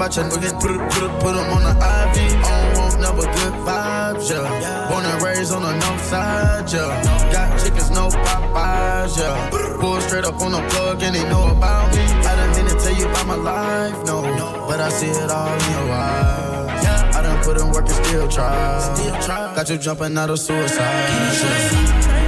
[0.00, 0.58] about your niggas.
[1.20, 2.16] Put them on the IV.
[2.40, 4.88] I don't want number good vibes, yeah.
[4.88, 7.32] Born and raised on the north side, yeah.
[7.32, 9.50] Got chickens, no Popeyes, yeah.
[9.78, 12.00] Pull straight up on the plug and they know about me.
[12.00, 14.22] I done didn't tell you about my life, no.
[14.66, 17.16] But I see it all in your eyes.
[17.16, 19.54] I done put in work and still try.
[19.54, 20.78] Got you jumping out of suicide.
[20.80, 22.19] yeah.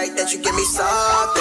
[0.00, 1.39] like that you give me something.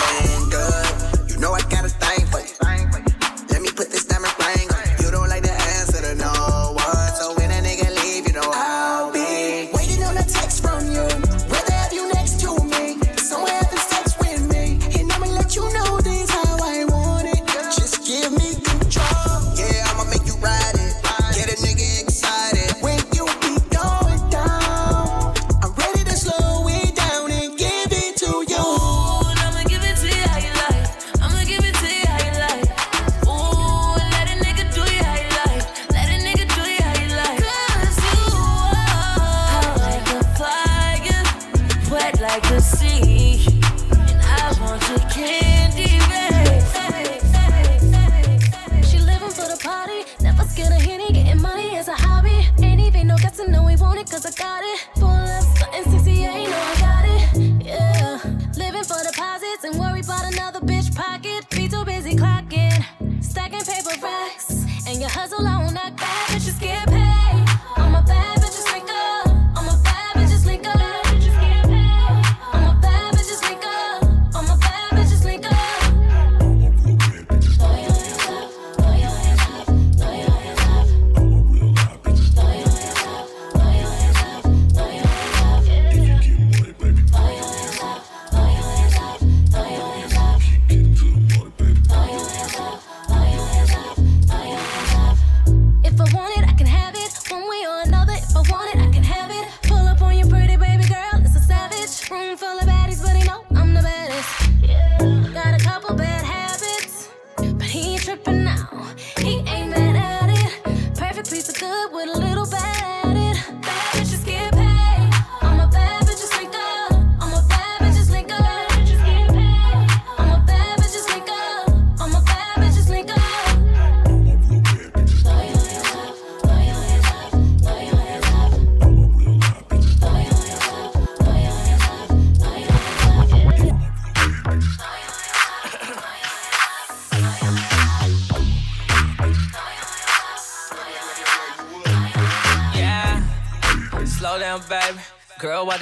[111.29, 112.48] piece of good with a little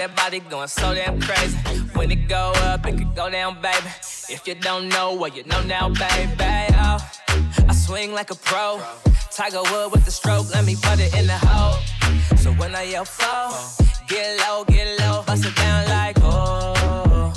[0.07, 1.57] that body going so damn crazy.
[1.93, 3.87] When it go up, it could go down, baby.
[4.29, 6.73] If you don't know, well, you know now, baby.
[6.75, 6.99] Oh,
[7.67, 8.81] I swing like a pro.
[9.31, 11.79] Tiger Wood with the stroke, let me put it in the hole.
[12.37, 13.53] So when I yell fall,
[14.07, 17.33] get low, get low, bust it down like oh.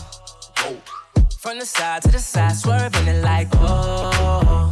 [1.39, 4.71] From the side to the side, swerving it like oh.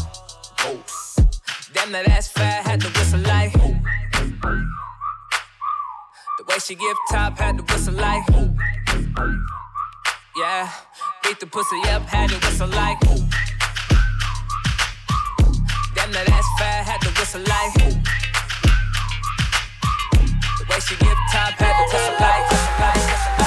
[1.75, 3.53] Damn, that ass fat, had to whistle like.
[4.45, 4.88] Oh.
[6.49, 8.25] Way she give top, had to whistle like.
[10.35, 10.71] Yeah,
[11.23, 12.99] beat the pussy up, had to whistle like.
[15.95, 17.75] Damn, that ass fat, had to whistle like.
[20.59, 22.50] The way she give top, had to whistle like.
[22.50, 23.38] Whistle like, whistle like.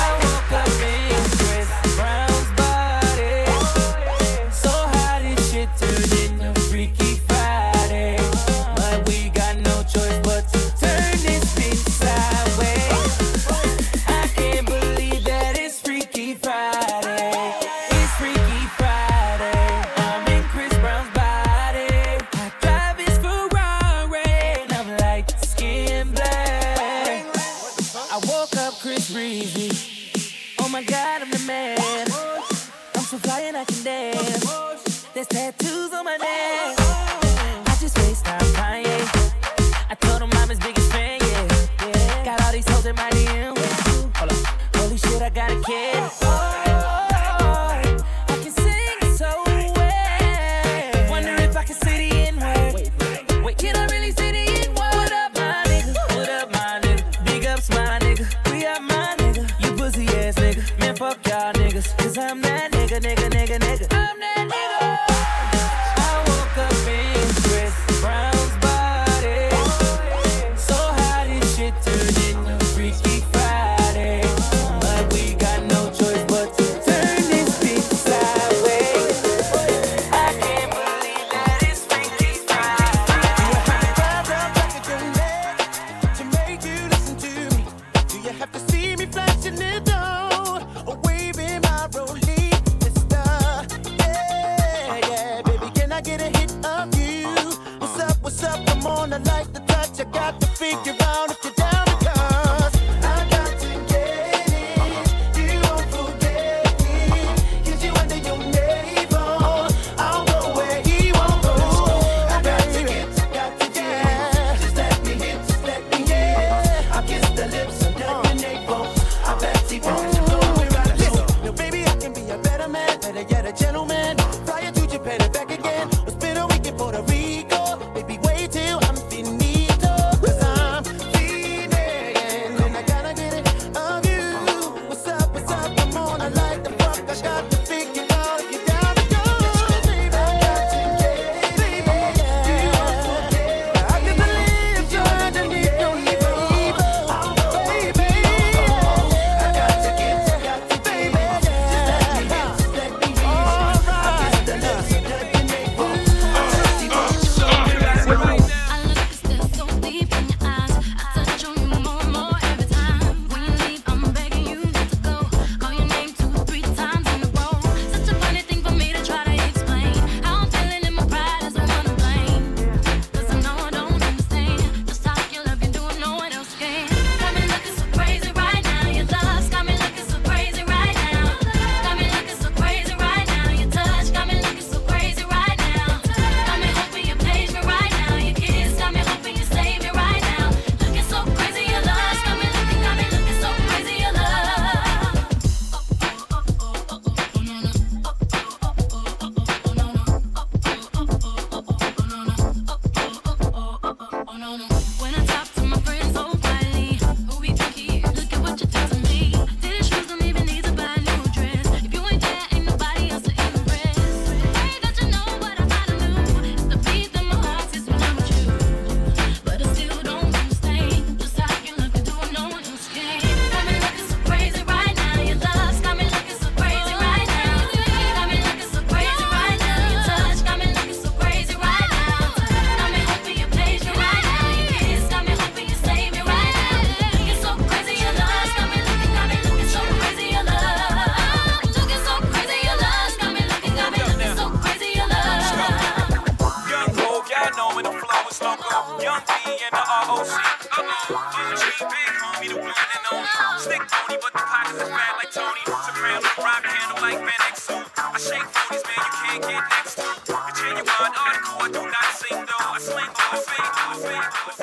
[33.65, 34.10] second day.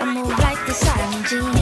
[0.00, 1.57] I move like the write this.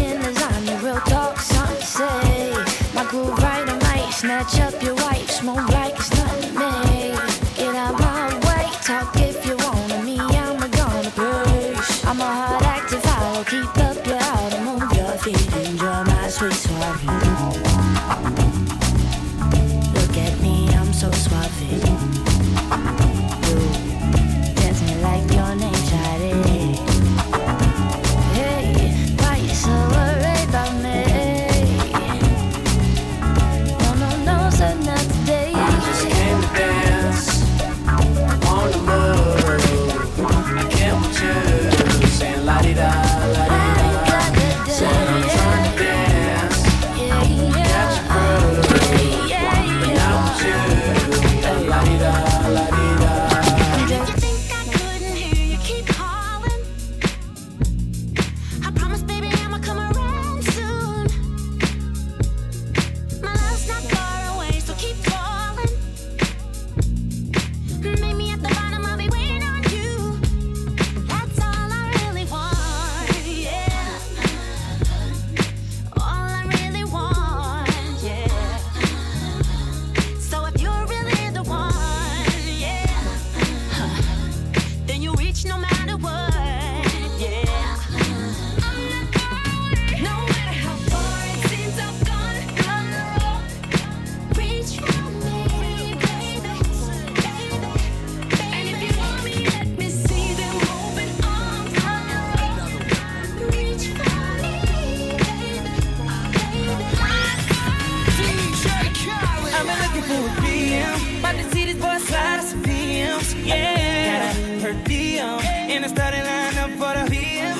[110.06, 111.18] for a PM.
[111.18, 113.28] About to see these boys slide some DMs.
[113.44, 115.70] Yeah, her DM.
[115.70, 117.58] in the starting lining up for the PM.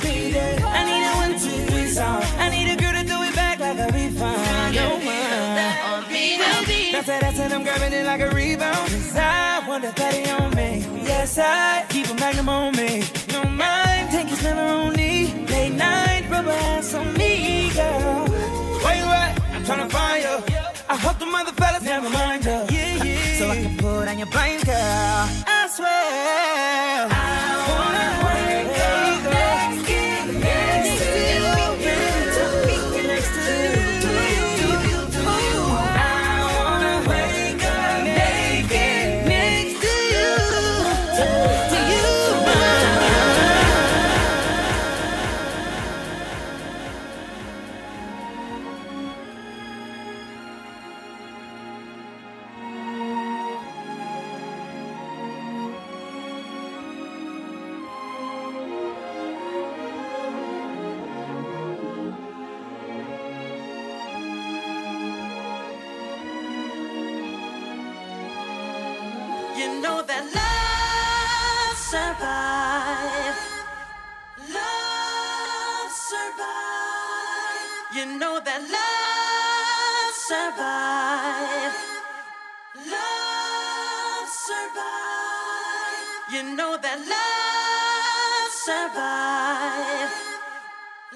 [0.64, 2.22] I need a one, two, three song.
[2.38, 4.74] I need a girl to do it back like a refund.
[4.74, 5.26] No one.
[6.92, 8.88] That's that ass and I'm grabbing it like a rebound.
[8.90, 10.86] Cause I want that body on me.
[11.02, 13.02] Yes, I keep a magnum on me.
[13.32, 15.46] No mind, take his never on me.
[15.48, 18.26] Late night, rubber ass on me, girl.
[18.84, 19.40] Where you at?
[19.52, 20.55] I'm trying to find you.
[20.98, 22.66] Hope the mother fellas never mind her.
[22.70, 23.38] Yeah, yeah.
[23.38, 24.74] So I can put on your blind, girl.
[24.74, 27.08] I swear.
[27.10, 27.14] I
[27.70, 29.05] wanna wake up.
[80.28, 81.72] Love
[84.28, 86.02] survive.
[86.32, 90.10] You know that love survive.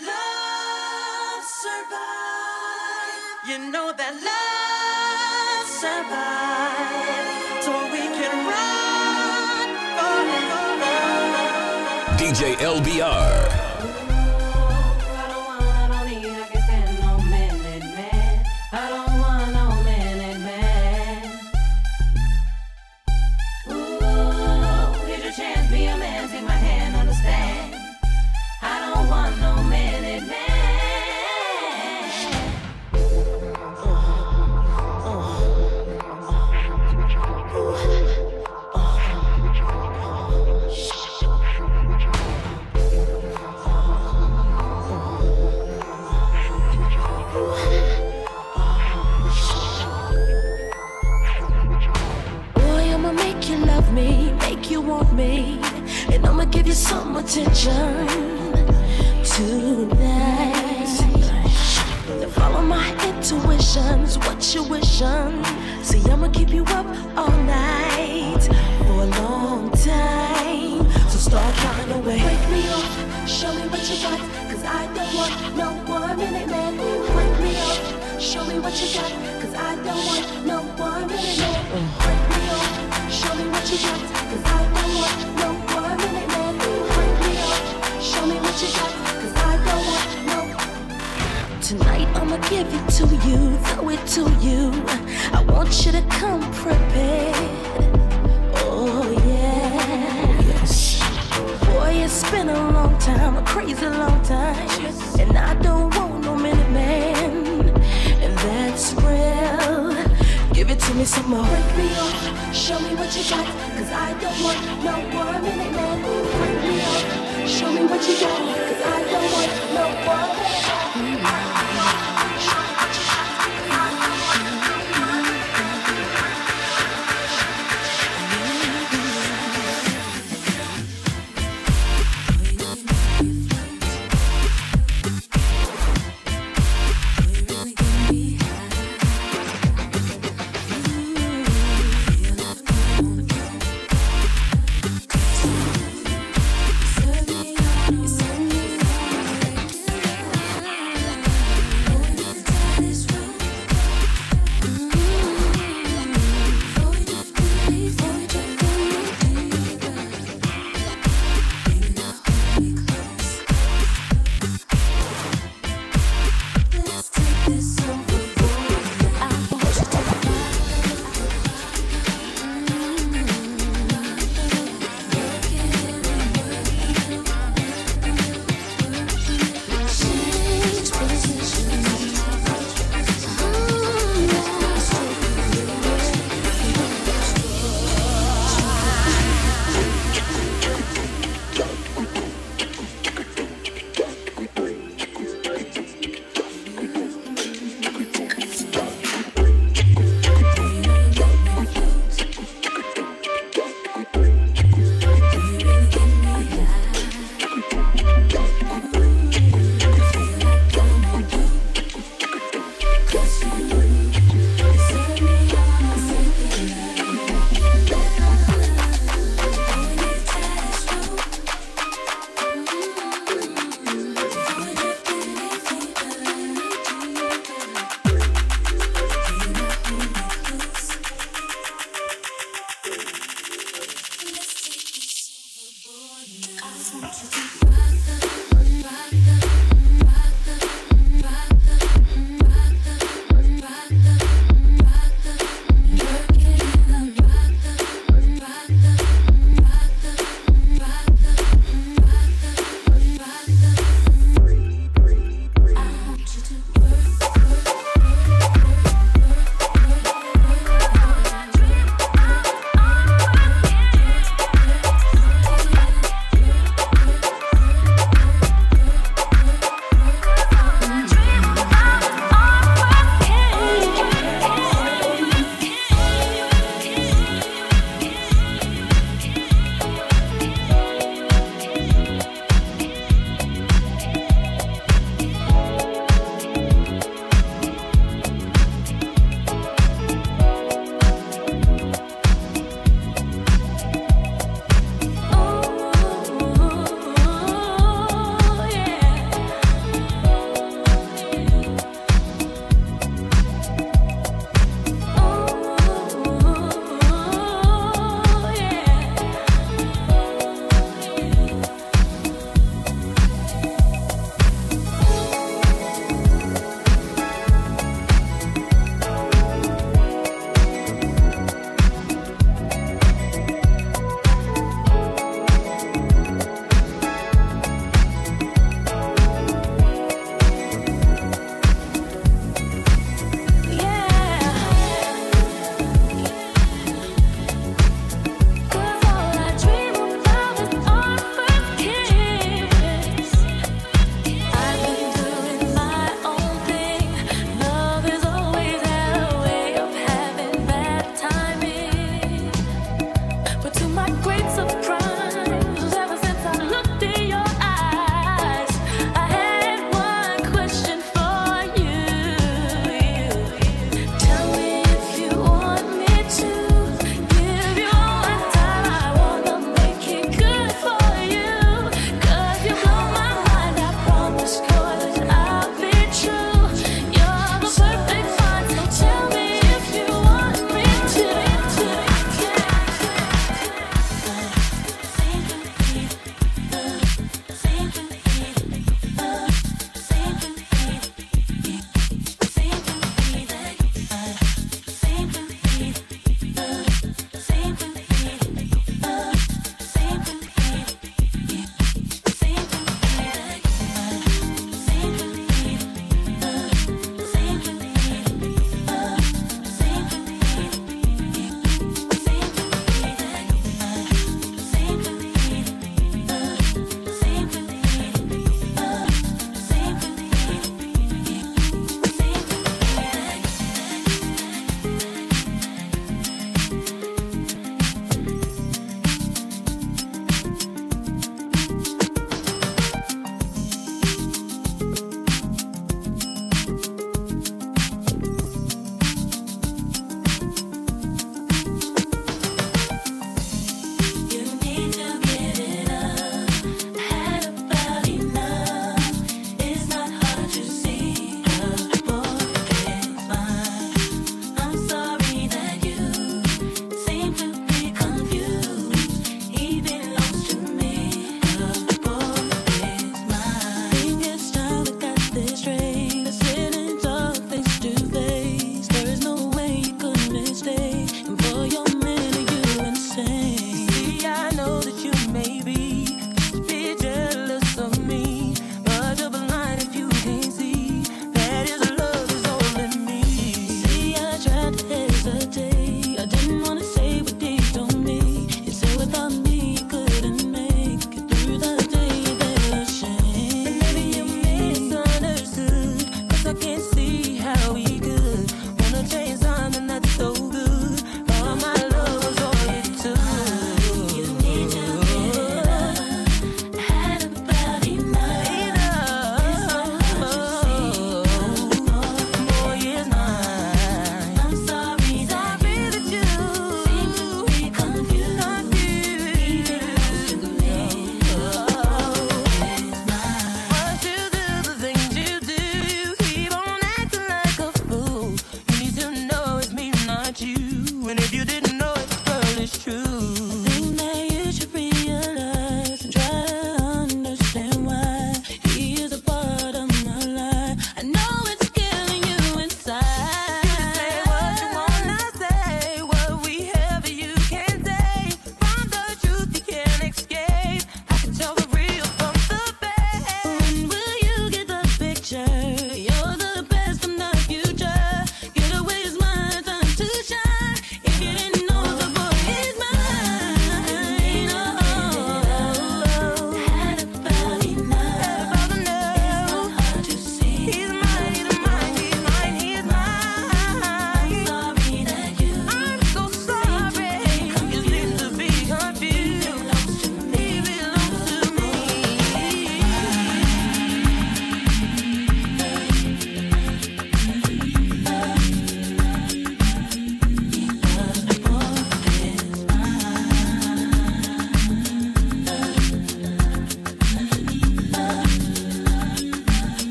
[0.00, 3.20] Love survive.
[3.46, 7.62] You know that love survive.
[7.62, 8.74] So we can run.
[12.16, 13.63] DJ LBR.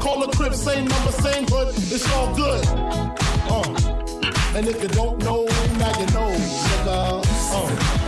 [0.00, 1.68] Call a crib, same number, same hood.
[1.76, 2.64] It's all good.
[3.50, 4.56] Uh.
[4.56, 5.44] And if you don't know,
[5.78, 7.24] now you know, nigga.
[7.52, 8.07] Uh.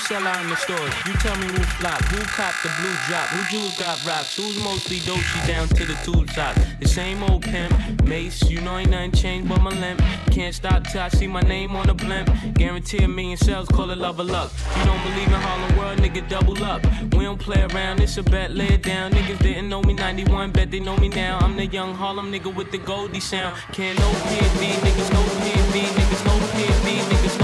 [0.00, 0.92] sell out in the stores?
[1.06, 4.62] You tell me who flop, who cop the blue drop, who jewels got rocks, who's
[4.62, 6.56] mostly doshi down to the tool top.
[6.80, 7.72] The same old pimp,
[8.04, 10.00] Mase, you know ain't nothing changed but my limp.
[10.30, 12.30] Can't stop till I see my name on the blimp.
[12.54, 14.50] Guarantee a million sales, call it love or luck.
[14.78, 16.82] You don't believe in Harlem World, nigga, double up.
[17.14, 19.12] We don't play around, it's a bet, lay it down.
[19.12, 21.38] Niggas didn't know me 91, bet they know me now.
[21.40, 23.56] I'm the young Harlem nigga with the Goldie sound.
[23.72, 27.39] Can't no PhD, niggas no PhD, niggas no PhD, niggas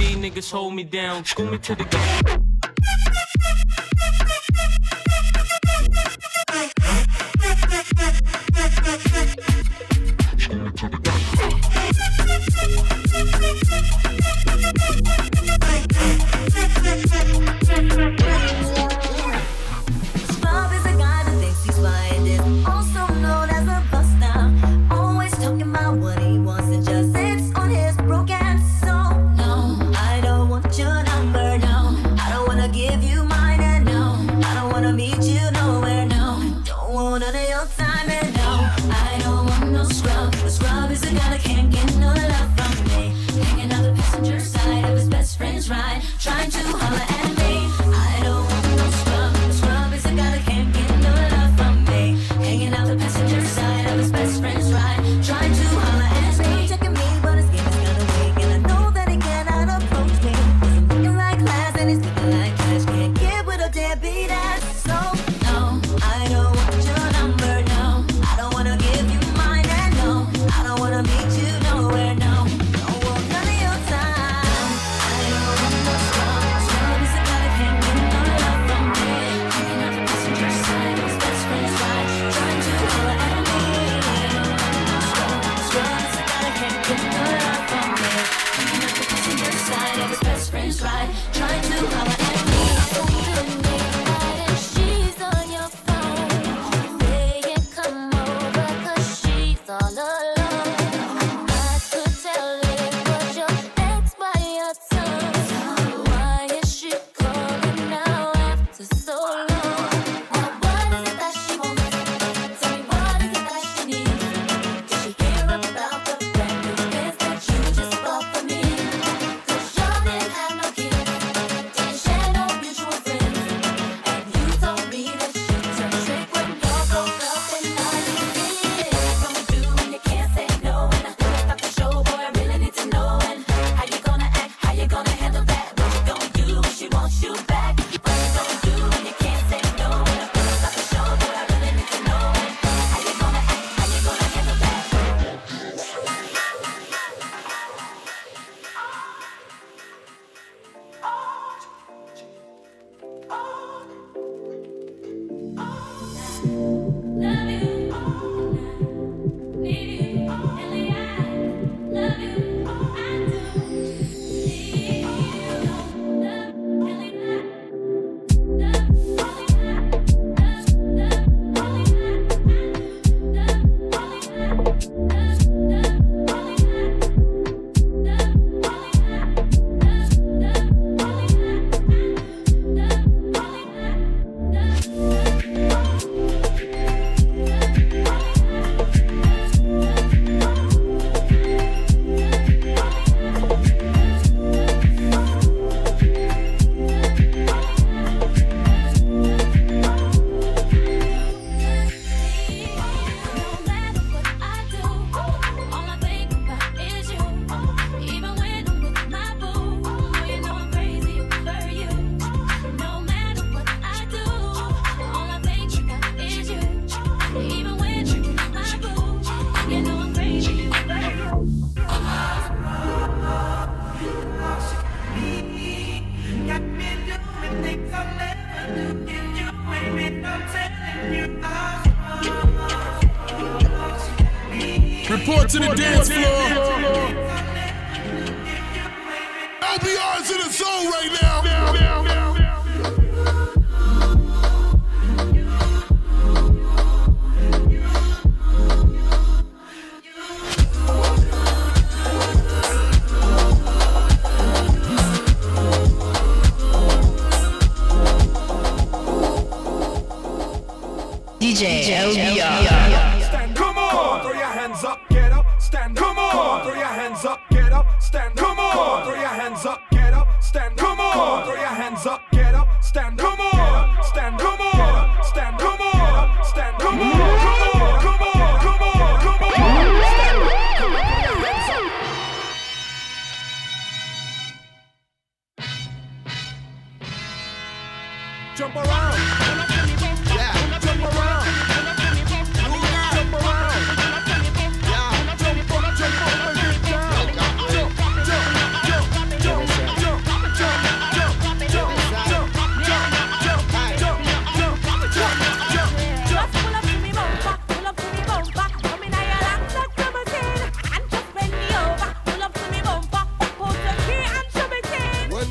[0.00, 1.26] These niggas hold me down.
[1.26, 2.49] School me to the game.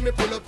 [0.09, 0.38] me pull up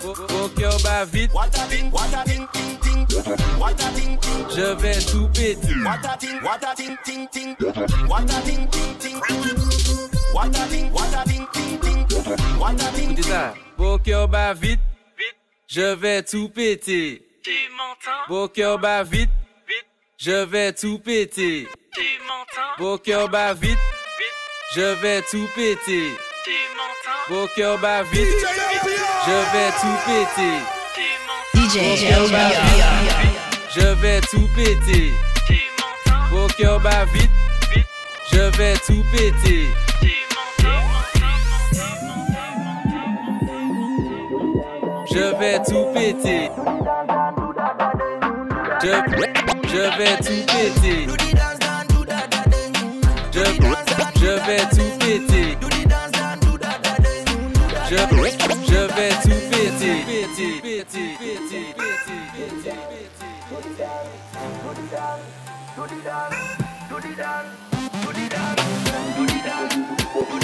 [0.00, 0.48] Faut
[0.78, 1.30] bat vite.
[4.54, 5.74] Je vais tout péter.
[14.28, 14.80] Bah, vite.
[15.68, 17.22] Je vais tout péter.
[17.42, 18.78] Tu m'entends?
[18.78, 19.30] Bat vite.
[20.18, 21.68] Je vais tout péter.
[21.92, 23.28] Tu m'entends?
[23.28, 23.78] Bah, vite.
[24.74, 26.12] Je vais tout péter.
[26.44, 27.34] Tu m'entends?
[29.26, 30.58] Je vais tout péter.
[31.54, 31.74] DJ
[33.74, 35.14] Je vais tout péter.
[36.30, 37.30] Mon cœur bat vite.
[38.30, 39.68] Je vais tout péter.
[45.10, 46.50] Je vais tout péter.
[48.82, 48.88] Je,
[49.68, 51.06] je vais tout péter.
[53.32, 53.44] Je,
[54.20, 55.56] je vais tout péter.
[70.14, 70.43] 오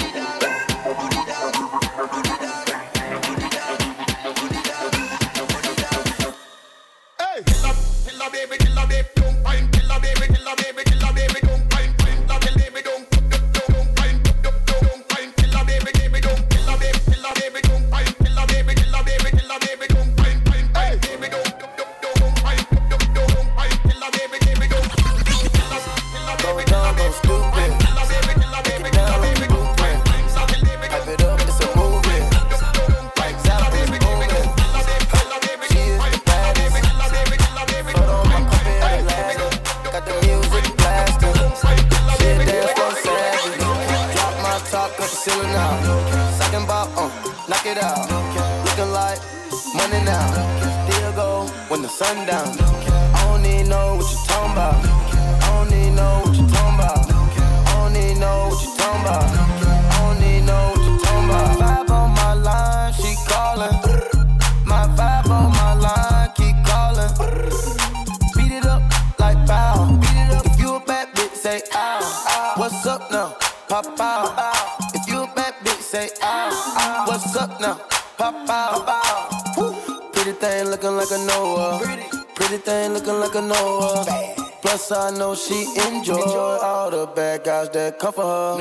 [85.47, 88.57] she enjoy all the bad guys that come for her.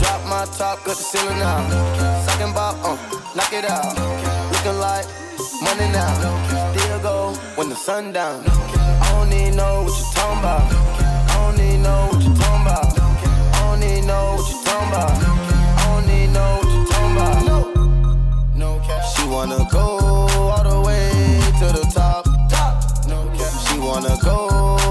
[0.00, 1.60] Drop my top, cut the ceiling now.
[2.26, 2.96] Sucking bop, uh,
[3.34, 3.96] knock it out.
[4.52, 5.06] Looking like
[5.62, 6.12] money now.
[6.76, 8.44] Still go when the sun down.
[8.46, 10.08] I don't even know what you're.
[10.18, 10.64] I
[11.32, 12.98] don't know what you talking about.
[12.98, 14.58] I don't know what you.
[14.58, 15.04] I
[15.84, 17.88] don't know what you.
[18.60, 18.82] No, no
[19.14, 19.86] She wanna go
[20.52, 22.24] all the way to the top.
[22.50, 22.74] Top.
[23.08, 23.18] No
[23.64, 24.87] She wanna go.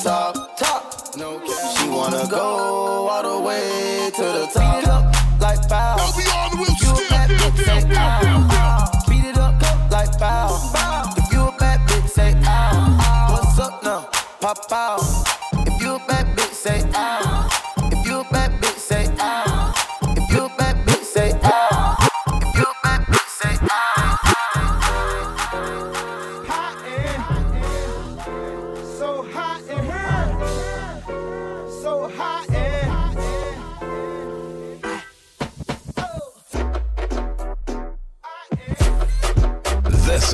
[0.00, 0.56] top.
[0.56, 1.16] Top.
[1.16, 1.76] No cap.
[1.76, 4.80] She wanna go all the way to the top.
[4.80, 5.96] Beat it Up like bow.
[5.98, 6.68] I'll on the wheel.
[6.68, 8.00] You still, a still, still, still, still,
[8.48, 9.08] still.
[9.08, 11.14] Beat it up, up like bow.
[11.16, 12.98] If you a bad bitch, say ow.
[13.00, 13.32] ow.
[13.32, 14.08] What's up now?
[14.40, 15.37] Pop out.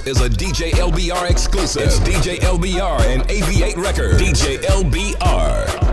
[0.07, 1.85] Is a DJ LBR exclusive.
[1.85, 4.21] It's DJ LBR and AV8 Records.
[4.21, 5.84] DJ LBR.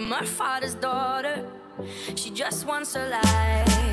[0.00, 1.44] My father's daughter.
[2.14, 3.89] She just wants a life.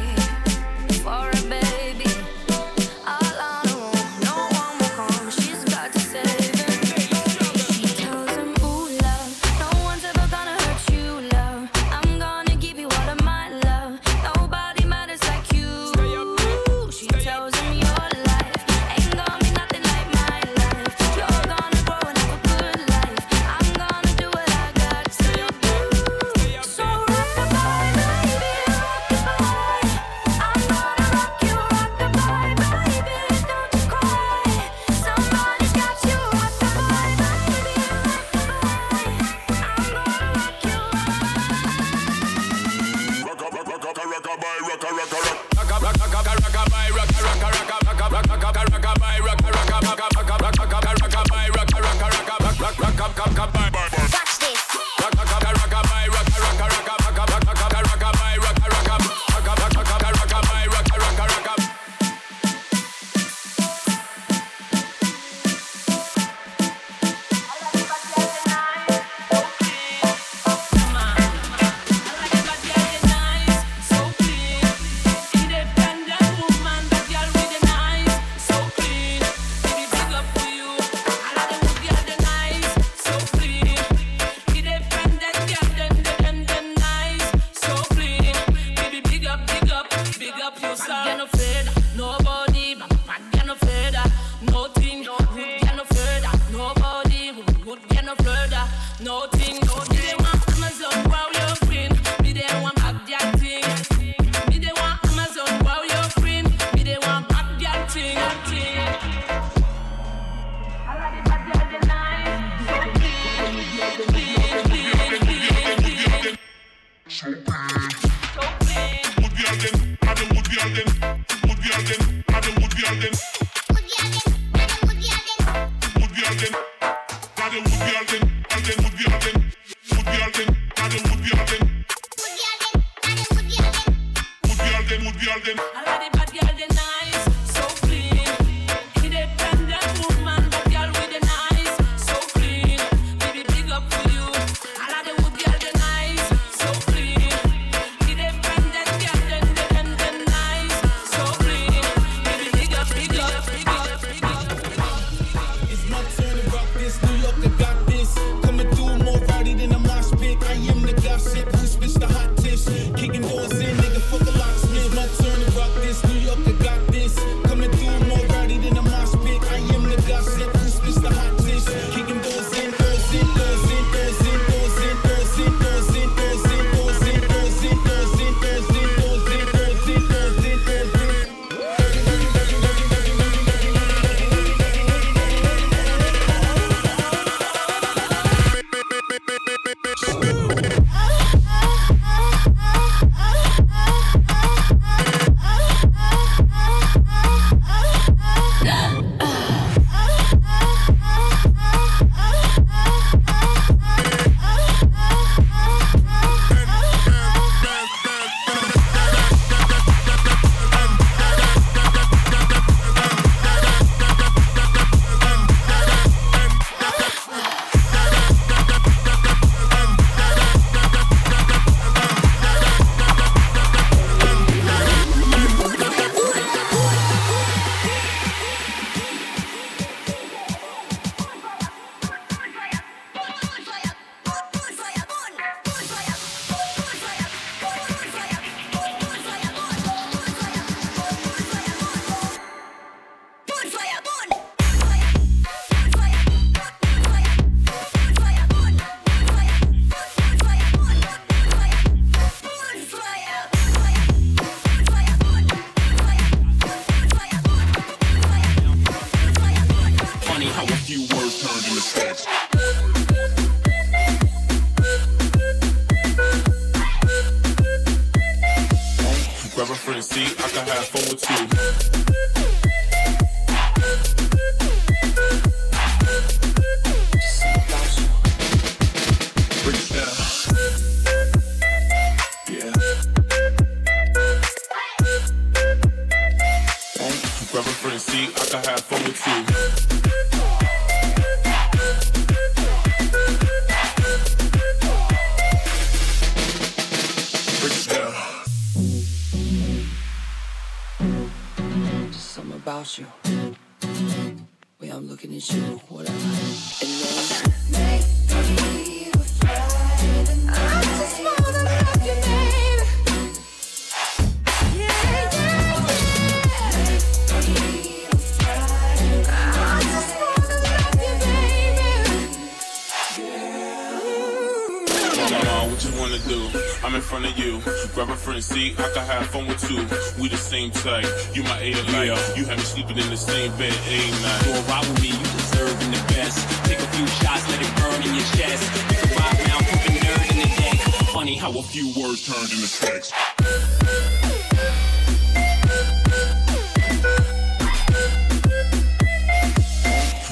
[327.97, 329.77] Grab a friend, see, I can have fun with you.
[330.21, 331.07] We the same type.
[331.33, 332.05] You my A light.
[332.05, 332.35] Yeah.
[332.35, 334.45] You have me sleeping in the same bed, ain't night.
[334.45, 336.47] Go ride with me, you deserve the best.
[336.65, 338.69] Take a few shots, let it burn in your chest.
[338.91, 340.77] You can ride now, the nerd in the deck.
[341.09, 343.11] Funny how a few words turned into sex.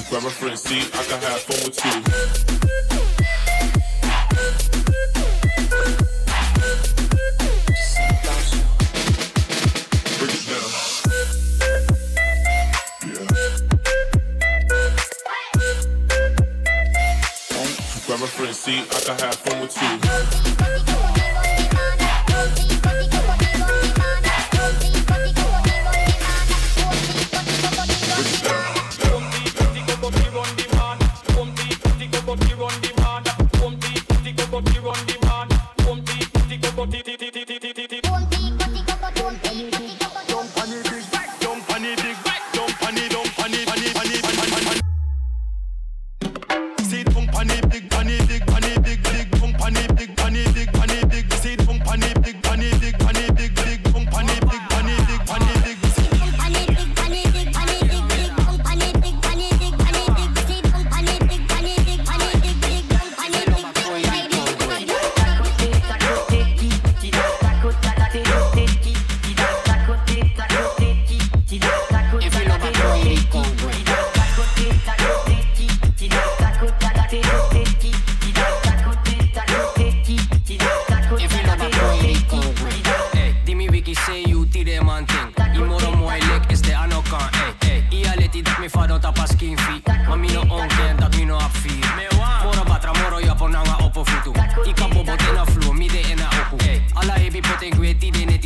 [0.08, 3.05] Grab a friend, see, I can have fun with you.
[18.66, 20.45] see, I can have fun with you.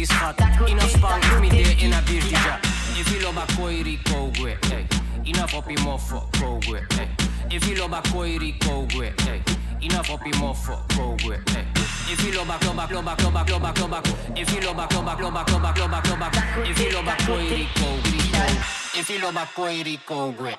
[0.07, 2.59] Schat Ina spang if mi de ena bir dija
[3.01, 4.87] If you loba koiri kogwe ey.
[5.25, 7.09] Enough up him off kogwe ey.
[7.51, 9.41] If you loba koiri kogwe ey.
[9.81, 11.65] Enough up him off kogwe ey.
[12.13, 14.01] If you loba loba loba loba loba loba
[14.37, 16.29] If you loba loba loba loba loba loba
[16.69, 20.57] If you loba koiri kogwe If you loba koiri kogwe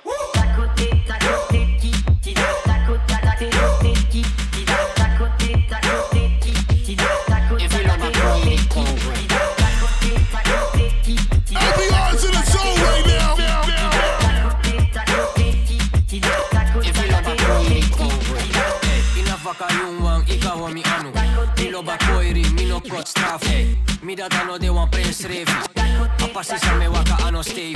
[7.60, 9.31] If you loba koiri kogwe LBR's
[19.52, 21.12] Ina faka yung wang ikaw mi anu
[21.60, 23.44] Ilo ba koiri, mi no kot staff.
[24.02, 25.52] Mi da dano de wan prince revi
[26.24, 27.76] Apa si sa me waka ano stave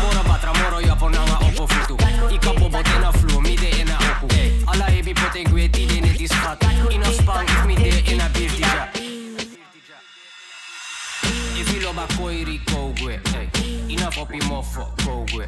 [0.00, 1.96] Mora batra moro ya po nanga opo futu.
[2.32, 4.26] Ika bobo tena flu, mi de ena opu
[4.72, 8.48] Ala ebi poten gwe ti de ne dispat Ina spang if mi de ena bir
[8.48, 8.88] dija.
[11.60, 13.92] If you loba koiri kogwe, ey.
[13.92, 15.44] Enough up him off kogwe,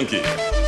[0.00, 0.59] funky.